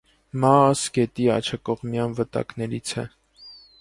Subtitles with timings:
[0.43, 3.05] Մաաս գետի աջակողմյան վտակներից է։